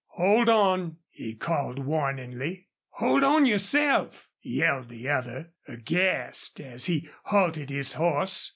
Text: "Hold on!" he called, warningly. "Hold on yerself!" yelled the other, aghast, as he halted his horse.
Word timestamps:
"Hold 0.13 0.49
on!" 0.49 0.97
he 1.11 1.35
called, 1.35 1.85
warningly. 1.85 2.69
"Hold 2.89 3.23
on 3.23 3.45
yerself!" 3.45 4.31
yelled 4.41 4.89
the 4.89 5.07
other, 5.07 5.51
aghast, 5.67 6.59
as 6.59 6.85
he 6.85 7.07
halted 7.25 7.69
his 7.69 7.93
horse. 7.93 8.49